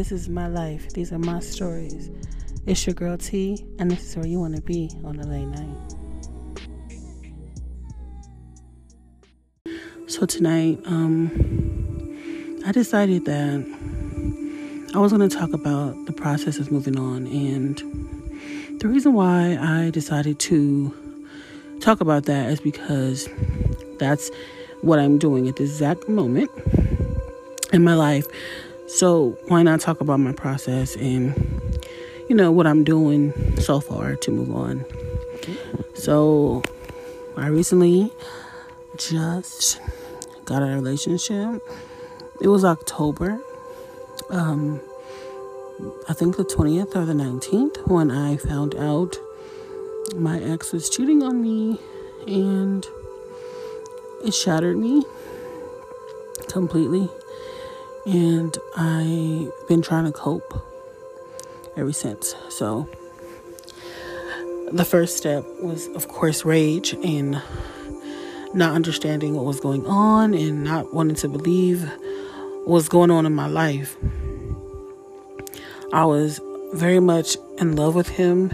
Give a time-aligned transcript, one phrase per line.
[0.00, 0.94] This is my life.
[0.94, 2.10] These are my stories.
[2.64, 5.44] It's your girl T, and this is where you want to be on a late
[5.44, 5.76] night.
[10.06, 11.28] So tonight, um,
[12.64, 18.80] I decided that I was going to talk about the process of moving on, and
[18.80, 20.94] the reason why I decided to
[21.82, 23.28] talk about that is because
[23.98, 24.30] that's
[24.80, 26.50] what I'm doing at this exact moment
[27.74, 28.26] in my life.
[28.92, 31.32] So why not talk about my process and
[32.28, 34.84] you know what I'm doing so far to move on.
[35.94, 36.64] So
[37.36, 38.12] I recently
[38.98, 39.80] just
[40.44, 41.62] got a relationship.
[42.40, 43.40] It was October.
[44.28, 44.80] Um
[46.08, 49.16] I think the 20th or the 19th when I found out
[50.16, 51.80] my ex was cheating on me
[52.26, 52.84] and
[54.24, 55.04] it shattered me
[56.48, 57.08] completely
[58.06, 60.54] and I've been trying to cope
[61.76, 62.34] ever since.
[62.48, 62.88] So
[64.72, 67.42] the first step was of course rage and
[68.54, 71.88] not understanding what was going on and not wanting to believe
[72.64, 73.96] what was going on in my life.
[75.92, 76.40] I was
[76.72, 78.52] very much in love with him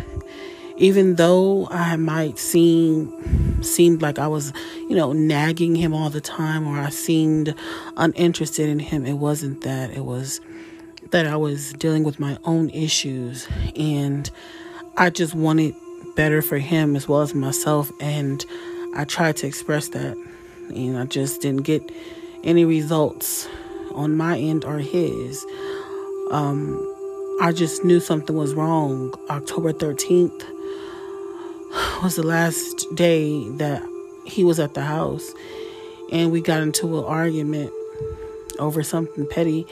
[0.76, 4.52] even though I might seem seemed like I was,
[4.88, 7.54] you know, nagging him all the time or I seemed
[7.96, 9.90] uninterested in him, it wasn't that.
[9.90, 10.40] It was
[11.10, 14.30] that I was dealing with my own issues and
[14.96, 15.74] I just wanted
[16.14, 18.44] better for him as well as myself and
[18.94, 20.16] I tried to express that
[20.68, 21.82] and I just didn't get
[22.44, 23.48] any results
[23.92, 25.44] on my end or his.
[26.30, 26.92] Um,
[27.40, 29.14] I just knew something was wrong.
[29.30, 30.55] October 13th
[32.02, 33.82] was the last day that
[34.26, 35.32] he was at the house
[36.12, 37.72] and we got into an argument
[38.58, 39.66] over something petty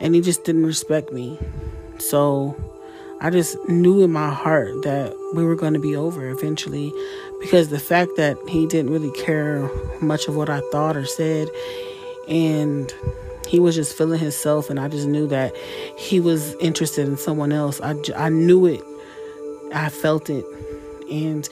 [0.00, 1.38] and he just didn't respect me.
[1.98, 2.56] So
[3.20, 6.92] I just knew in my heart that we were going to be over eventually
[7.40, 9.68] because the fact that he didn't really care
[10.00, 11.48] much of what I thought or said
[12.28, 12.92] and
[13.46, 15.54] he was just feeling himself and I just knew that
[15.98, 17.80] he was interested in someone else.
[17.80, 18.82] I, I knew it.
[19.74, 20.44] I felt it
[21.10, 21.48] and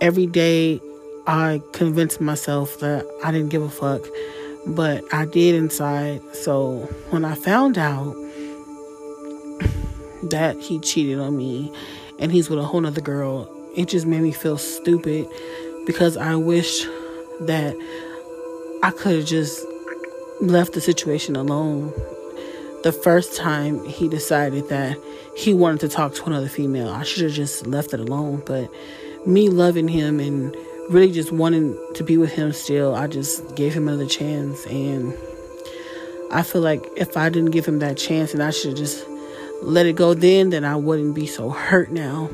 [0.00, 0.80] every day
[1.26, 4.02] I convinced myself that I didn't give a fuck,
[4.66, 6.20] but I did inside.
[6.34, 8.14] So when I found out
[10.30, 11.72] that he cheated on me
[12.18, 15.26] and he's with a whole nother girl, it just made me feel stupid
[15.86, 16.84] because I wish
[17.40, 17.76] that
[18.82, 19.64] I could have just
[20.40, 21.92] left the situation alone.
[22.82, 24.98] The first time he decided that
[25.36, 26.88] he wanted to talk to another female.
[26.88, 28.42] I should have just left it alone.
[28.46, 28.70] But
[29.26, 30.54] me loving him and
[30.90, 34.64] really just wanting to be with him still, I just gave him another chance.
[34.66, 35.16] And
[36.30, 39.04] I feel like if I didn't give him that chance and I should have just
[39.62, 42.30] let it go then, then I wouldn't be so hurt now.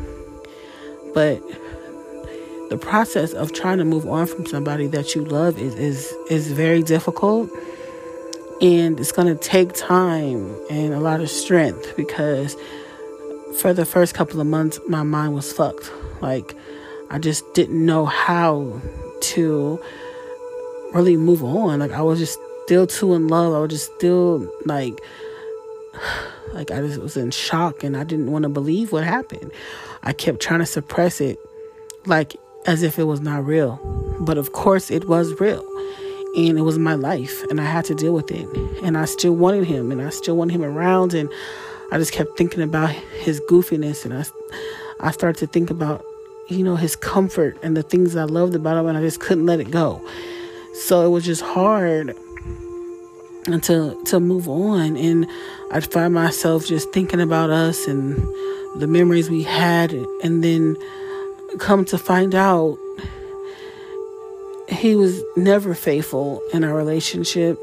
[1.14, 1.42] But
[2.70, 6.52] the process of trying to move on from somebody that you love is is, is
[6.52, 7.50] very difficult
[8.60, 12.56] and it's going to take time and a lot of strength because
[13.58, 15.90] for the first couple of months, my mind was fucked.
[16.20, 16.54] Like,
[17.10, 18.80] I just didn't know how
[19.20, 19.80] to
[20.92, 21.80] really move on.
[21.80, 23.52] Like, I was just still too in love.
[23.52, 25.00] I was just still like,
[26.52, 29.50] like I just was in shock and I didn't want to believe what happened.
[30.02, 31.38] I kept trying to suppress it,
[32.06, 32.36] like
[32.66, 33.80] as if it was not real.
[34.20, 35.66] But of course, it was real.
[36.36, 38.46] And it was my life, and I had to deal with it.
[38.84, 41.12] And I still wanted him, and I still wanted him around.
[41.12, 41.28] And
[41.92, 44.24] I just kept thinking about his goofiness and I,
[45.00, 46.04] I started to think about,
[46.48, 49.46] you know, his comfort and the things I loved about him and I just couldn't
[49.46, 50.00] let it go.
[50.74, 52.14] So it was just hard
[53.44, 55.26] to to move on and
[55.72, 58.16] I'd find myself just thinking about us and
[58.76, 59.92] the memories we had
[60.22, 60.76] and then
[61.58, 62.78] come to find out
[64.68, 67.58] he was never faithful in our relationship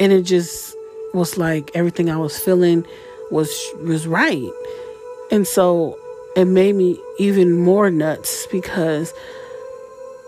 [0.00, 0.76] and it just
[1.12, 2.86] was like everything I was feeling
[3.30, 3.50] was
[3.84, 4.50] was right.
[5.30, 5.98] And so
[6.36, 9.12] it made me even more nuts because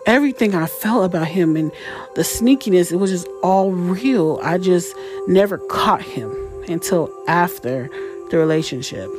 [0.07, 1.73] everything I felt about him and
[2.15, 4.39] the sneakiness, it was just all real.
[4.43, 4.95] I just
[5.27, 6.35] never caught him
[6.69, 7.91] until after
[8.31, 9.11] the relationship.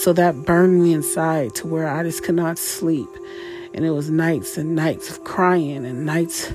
[0.00, 3.08] So that burned me inside to where I just could not sleep.
[3.74, 6.52] And it was nights and nights of crying and nights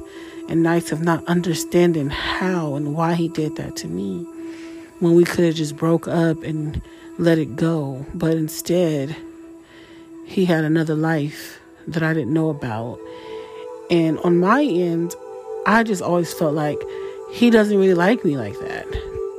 [0.49, 4.25] and nights of not understanding how and why he did that to me
[4.99, 6.81] when we could have just broke up and
[7.17, 8.05] let it go.
[8.13, 9.15] But instead,
[10.25, 12.99] he had another life that I didn't know about.
[13.89, 15.15] And on my end,
[15.65, 16.79] I just always felt like
[17.31, 18.85] he doesn't really like me like that.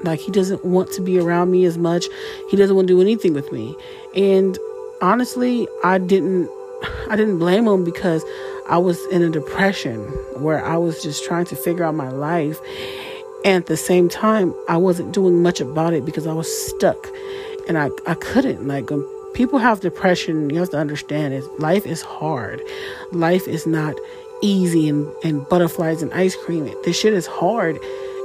[0.05, 2.07] Like he doesn't want to be around me as much.
[2.51, 3.77] He doesn't want to do anything with me.
[4.15, 4.59] And
[5.01, 6.49] honestly, I didn't
[7.11, 8.25] I didn't blame him because
[8.69, 10.01] I was in a depression
[10.37, 12.61] where I was just trying to figure out my life.
[13.45, 17.07] And at the same time, I wasn't doing much about it because I was stuck
[17.69, 18.67] and I, I couldn't.
[18.67, 21.45] Like, when people have depression, you have to understand it.
[21.61, 22.61] Life is hard.
[23.13, 23.95] Life is not
[24.43, 26.73] easy and, and butterflies and ice cream.
[26.85, 27.79] This shit is hard.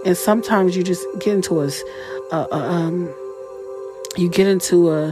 [0.06, 1.70] And sometimes you just get into a,
[2.32, 3.14] a, a um,
[4.18, 5.12] you get into a,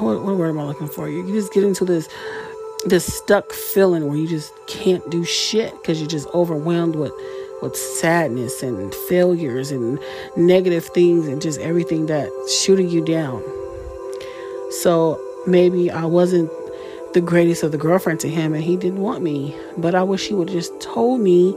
[0.00, 1.08] what, what word am I looking for?
[1.08, 2.08] You just get into this
[2.84, 7.12] this stuck feeling where you just can't do shit because you're just overwhelmed with
[7.62, 9.98] with sadness and failures and
[10.36, 13.42] negative things and just everything that's shooting you down.
[14.70, 16.50] So maybe I wasn't
[17.14, 19.56] the greatest of the girlfriend to him and he didn't want me.
[19.76, 21.56] But I wish he would have just told me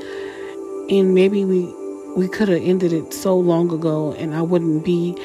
[0.90, 1.74] and maybe we
[2.16, 5.18] we could have ended it so long ago and I wouldn't be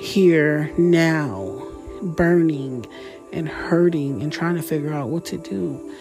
[0.00, 1.62] here now
[2.02, 2.84] burning
[3.32, 5.94] and hurting and trying to figure out what to do.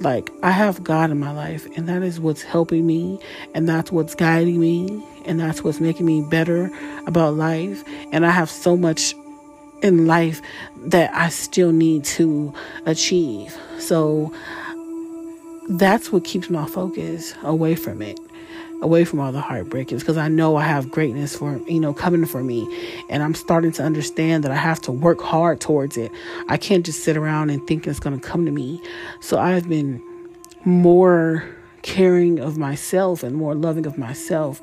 [0.00, 3.18] Like, I have God in my life, and that is what's helping me,
[3.54, 6.70] and that's what's guiding me, and that's what's making me better
[7.06, 7.84] about life.
[8.12, 9.14] And I have so much
[9.82, 10.42] in life
[10.86, 12.52] that I still need to
[12.86, 13.56] achieve.
[13.78, 14.32] So,
[15.68, 18.18] that's what keeps my focus away from it
[18.82, 21.94] away from all the heartbreak, heartbreakings because I know I have greatness for, you know,
[21.94, 22.68] coming for me.
[23.08, 26.10] And I'm starting to understand that I have to work hard towards it.
[26.48, 28.80] I can't just sit around and think it's going to come to me.
[29.20, 30.02] So I've been
[30.64, 31.44] more
[31.82, 34.60] caring of myself and more loving of myself.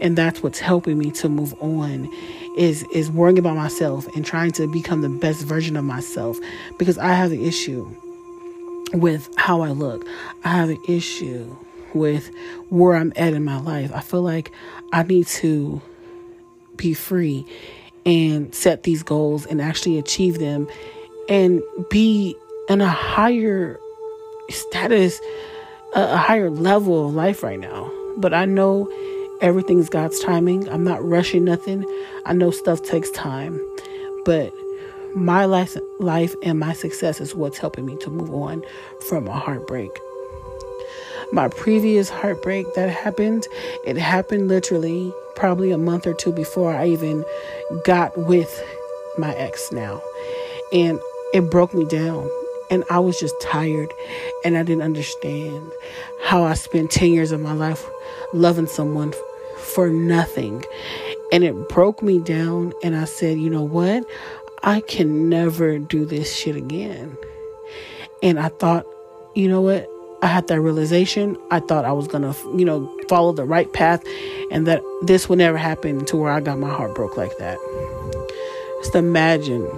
[0.00, 2.08] And that's what's helping me to move on
[2.56, 6.38] is is worrying about myself and trying to become the best version of myself
[6.78, 7.88] because I have an issue
[8.92, 10.06] with how I look.
[10.44, 11.56] I have an issue
[11.94, 12.30] with
[12.68, 13.92] where I'm at in my life.
[13.94, 14.52] I feel like
[14.92, 15.80] I need to
[16.76, 17.44] be free
[18.06, 20.68] and set these goals and actually achieve them
[21.28, 22.36] and be
[22.68, 23.78] in a higher
[24.48, 25.20] status,
[25.94, 27.90] a, higher level of life right now.
[28.16, 28.90] But I know
[29.40, 30.68] everything's God's timing.
[30.68, 31.84] I'm not rushing nothing.
[32.24, 33.60] I know stuff takes time.
[34.24, 34.52] But
[35.14, 38.62] my life, life and my success is what's helping me to move on
[39.08, 39.90] from a heartbreak
[41.32, 43.46] my previous heartbreak that happened,
[43.84, 47.24] it happened literally probably a month or two before I even
[47.84, 48.62] got with
[49.18, 50.02] my ex now.
[50.72, 51.00] And
[51.32, 52.28] it broke me down.
[52.70, 53.92] And I was just tired
[54.44, 55.72] and I didn't understand
[56.22, 57.88] how I spent 10 years of my life
[58.34, 59.14] loving someone
[59.58, 60.64] for nothing.
[61.32, 62.74] And it broke me down.
[62.82, 64.04] And I said, you know what?
[64.62, 67.16] I can never do this shit again.
[68.22, 68.84] And I thought,
[69.34, 69.88] you know what?
[70.20, 71.36] I had that realization.
[71.50, 74.02] I thought I was going to, you know, follow the right path
[74.50, 77.58] and that this would never happen to where I got my heart broke like that.
[78.82, 79.68] Just imagine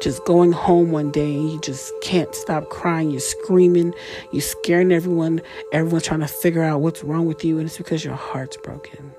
[0.00, 3.10] just going home one day and you just can't stop crying.
[3.10, 3.94] You're screaming,
[4.30, 5.40] you're scaring everyone.
[5.72, 9.12] Everyone's trying to figure out what's wrong with you, and it's because your heart's broken.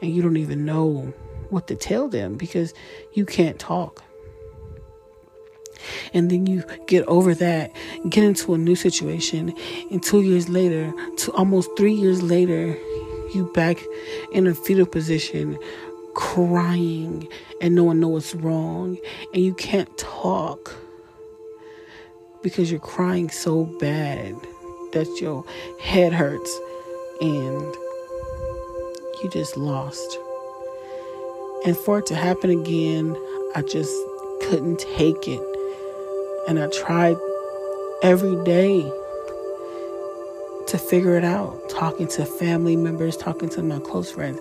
[0.00, 1.12] And you don't even know
[1.50, 2.72] what to tell them because
[3.12, 4.02] you can't talk
[6.14, 7.72] and then you get over that,
[8.08, 9.54] get into a new situation,
[9.90, 12.76] and two years later, to almost three years later,
[13.34, 13.78] you back
[14.32, 15.58] in a fetal position,
[16.14, 17.28] crying,
[17.60, 18.96] and no one knows what's wrong,
[19.32, 20.74] and you can't talk
[22.42, 24.34] because you're crying so bad
[24.92, 25.44] that your
[25.80, 26.58] head hurts
[27.20, 27.74] and
[29.22, 30.18] you just lost.
[31.66, 33.14] And for it to happen again,
[33.54, 33.94] I just
[34.42, 35.49] couldn't take it.
[36.48, 37.16] And I tried
[38.02, 38.80] every day
[40.66, 44.38] to figure it out, talking to family members, talking to my close friends,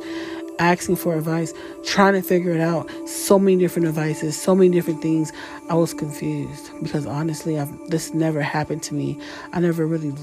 [0.59, 1.53] asking for advice,
[1.83, 2.89] trying to figure it out.
[3.07, 5.31] So many different advices, so many different things.
[5.69, 9.19] I was confused because honestly, I've, this never happened to me.
[9.53, 10.13] I never really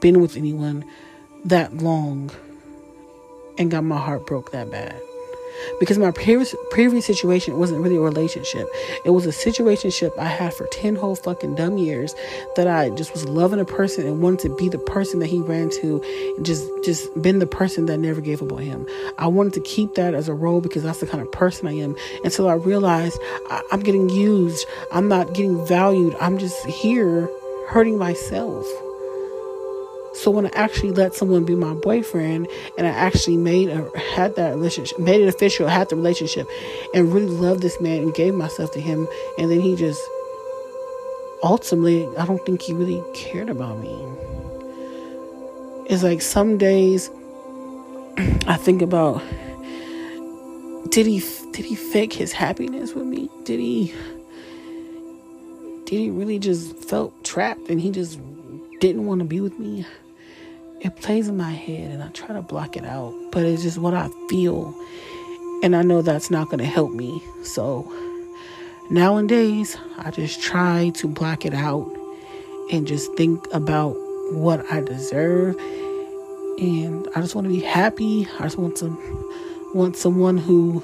[0.00, 0.84] been with anyone
[1.44, 2.30] that long
[3.58, 5.00] and got my heart broke that bad
[5.80, 8.68] because my previous previous situation wasn't really a relationship.
[9.04, 12.14] It was a situationship I had for 10 whole fucking dumb years
[12.56, 15.40] that I just was loving a person and wanted to be the person that he
[15.40, 16.02] ran to
[16.36, 18.86] and just just been the person that never gave up on him.
[19.18, 21.72] I wanted to keep that as a role because that's the kind of person I
[21.72, 23.18] am until I realized
[23.48, 24.66] I, I'm getting used.
[24.92, 26.16] I'm not getting valued.
[26.20, 27.28] I'm just here
[27.68, 28.66] hurting myself.
[30.14, 34.36] So when I actually let someone be my boyfriend and I actually made a had
[34.36, 36.48] that relationship, made it official, had the relationship,
[36.94, 40.00] and really loved this man and gave myself to him, and then he just
[41.42, 44.06] ultimately, I don't think he really cared about me.
[45.86, 47.10] It's like some days
[48.46, 49.22] I think about
[50.90, 53.30] did he did he fake his happiness with me?
[53.44, 53.94] Did he
[55.86, 58.20] did he really just felt trapped and he just
[58.80, 59.86] didn't want to be with me?
[60.82, 63.78] It plays in my head and I try to block it out, but it's just
[63.78, 64.74] what I feel.
[65.62, 67.22] And I know that's not going to help me.
[67.44, 67.88] So
[68.90, 71.88] nowadays, I just try to block it out
[72.72, 73.92] and just think about
[74.32, 75.56] what I deserve.
[76.58, 78.26] And I just want to be happy.
[78.40, 78.88] I just want to
[79.74, 80.80] want someone who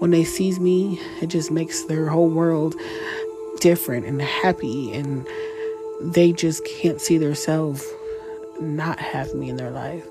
[0.00, 2.74] when they sees me, it just makes their whole world
[3.60, 5.24] different and happy and
[6.00, 7.86] they just can't see themselves
[8.60, 10.06] not have me in their life.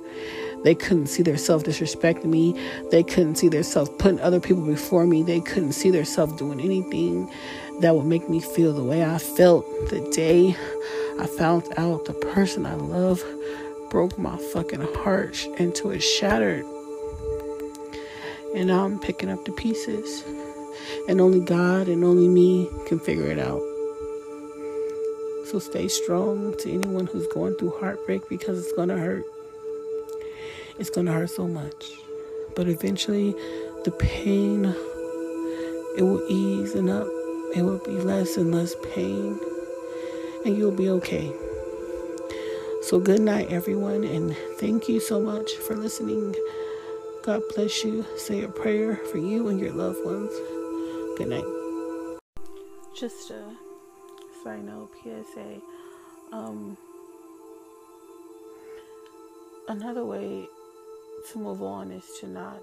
[0.63, 2.55] They couldn't see themselves disrespecting me.
[2.91, 5.23] They couldn't see themselves putting other people before me.
[5.23, 7.31] They couldn't see themselves doing anything
[7.79, 10.55] that would make me feel the way I felt the day
[11.19, 13.23] I found out the person I love
[13.89, 16.65] broke my fucking heart until it shattered.
[18.55, 20.23] And now I'm picking up the pieces.
[21.07, 23.61] And only God and only me can figure it out.
[25.51, 29.25] So stay strong to anyone who's going through heartbreak because it's going to hurt.
[30.79, 31.91] It's going to hurt so much.
[32.55, 33.35] But eventually,
[33.83, 34.63] the pain,
[35.97, 37.05] it will ease and up.
[37.53, 39.37] It will be less and less pain.
[40.45, 41.29] And you'll be okay.
[42.83, 44.05] So, good night, everyone.
[44.05, 46.33] And thank you so much for listening.
[47.23, 48.05] God bless you.
[48.15, 50.31] Say a prayer for you and your loved ones.
[51.17, 51.43] Good night.
[52.95, 53.70] Just a
[54.43, 55.61] side note PSA.
[56.31, 56.77] Um,
[59.67, 60.47] another way
[61.31, 62.61] to move on is to not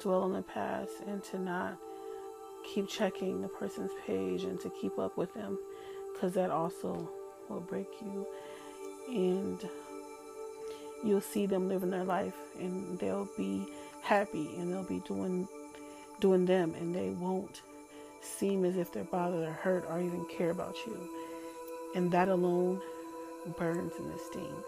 [0.00, 1.78] dwell on the past and to not
[2.64, 5.58] keep checking the person's page and to keep up with them
[6.12, 7.08] because that also
[7.48, 8.26] will break you
[9.08, 9.68] and
[11.04, 13.66] you'll see them living their life and they'll be
[14.02, 15.48] happy and they'll be doing
[16.20, 17.62] doing them and they won't
[18.26, 20.98] seem as if they're bothered or hurt or even care about you.
[21.94, 22.80] And that alone
[23.56, 24.64] burns and it stings.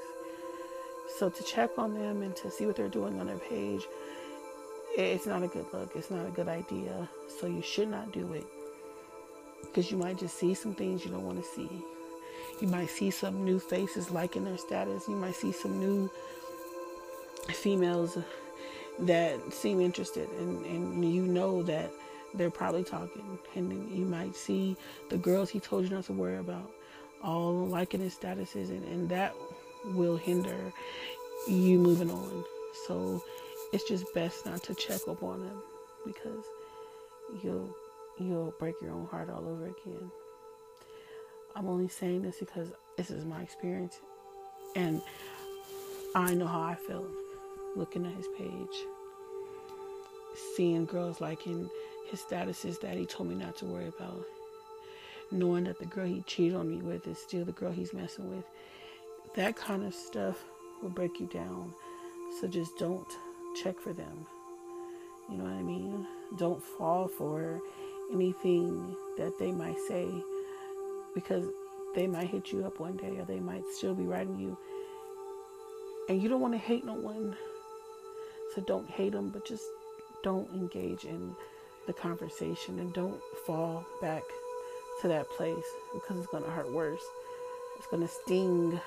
[1.19, 3.83] So to check on them and to see what they're doing on their page,
[4.97, 5.93] it's not a good look.
[5.95, 7.09] It's not a good idea.
[7.41, 8.47] So you should not do it.
[9.62, 11.69] Because you might just see some things you don't want to see.
[12.61, 15.09] You might see some new faces liking their status.
[15.09, 16.11] You might see some new
[17.49, 18.19] females
[19.00, 21.91] that seem interested and, and you know that
[22.35, 24.76] they're probably talking and you might see
[25.08, 26.70] the girls he told you not to worry about
[27.23, 29.35] all liking his statuses and, and that
[29.94, 30.73] will hinder
[31.49, 32.44] you moving on.
[32.87, 33.23] So
[33.73, 35.62] it's just best not to check up on them
[36.06, 36.44] because
[37.42, 37.75] you'll
[38.18, 40.11] you'll break your own heart all over again.
[41.54, 44.00] I'm only saying this because this is my experience
[44.76, 45.00] and
[46.14, 47.08] i know how i felt
[47.76, 48.85] looking at his page,
[50.57, 51.68] seeing girls liking
[52.11, 54.25] his statuses that he told me not to worry about,
[55.30, 58.28] knowing that the girl he cheated on me with is still the girl he's messing
[58.35, 58.45] with.
[59.37, 60.37] That kind of stuff
[60.83, 61.73] will break you down.
[62.40, 63.07] So just don't
[63.62, 64.26] check for them.
[65.30, 66.07] You know what I mean?
[66.38, 67.61] Don't fall for
[68.12, 70.09] anything that they might say
[71.14, 71.45] because
[71.95, 74.57] they might hit you up one day or they might still be writing you.
[76.09, 77.37] And you don't want to hate no one
[78.54, 79.64] so don't hate them, but just
[80.23, 81.35] don't engage in
[81.87, 84.23] the conversation and don't fall back
[85.01, 87.03] to that place because it's going to hurt worse.
[87.79, 88.81] It's going to sting.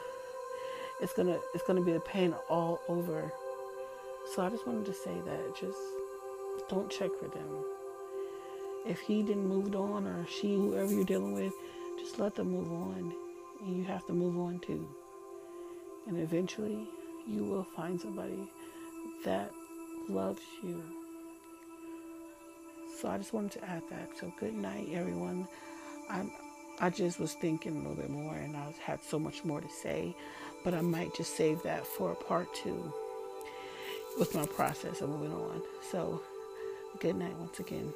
[1.01, 3.31] It's going to it's going to be the pain all over.
[4.33, 5.77] So I just wanted to say that just
[6.69, 7.65] don't check for them.
[8.85, 11.53] If he didn't move on or she whoever you're dealing with,
[11.99, 13.13] just let them move on.
[13.61, 14.87] And you have to move on too.
[16.07, 16.87] And eventually
[17.27, 18.49] you will find somebody
[19.23, 19.51] that
[20.09, 20.83] loves you.
[23.01, 24.09] So I just wanted to add that.
[24.19, 25.47] So good night, everyone.
[26.07, 26.23] I
[26.79, 29.69] I just was thinking a little bit more, and I had so much more to
[29.69, 30.15] say,
[30.63, 32.93] but I might just save that for part two
[34.19, 35.63] with my process of moving on.
[35.89, 36.21] So
[36.99, 37.91] good night once again.